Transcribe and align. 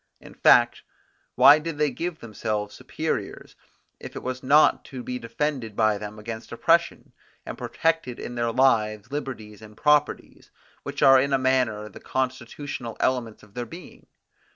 In 0.19 0.33
fact, 0.33 0.81
why 1.35 1.59
did 1.59 1.77
they 1.77 1.91
give 1.91 2.17
themselves 2.21 2.73
superiors, 2.73 3.55
if 3.99 4.15
it 4.15 4.23
was 4.23 4.41
not 4.41 4.83
to 4.85 5.03
be 5.03 5.19
defended 5.19 5.75
by 5.75 5.99
them 5.99 6.17
against 6.17 6.51
oppression, 6.51 7.13
and 7.45 7.55
protected 7.55 8.17
in 8.19 8.33
their 8.33 8.51
lives, 8.51 9.11
liberties, 9.11 9.61
and 9.61 9.77
properties, 9.77 10.49
which 10.81 11.03
are 11.03 11.21
in 11.21 11.33
a 11.33 11.37
manner 11.37 11.87
the 11.87 11.99
constitutional 11.99 12.97
elements 12.99 13.43
of 13.43 13.53
their 13.53 13.67
being? 13.67 14.07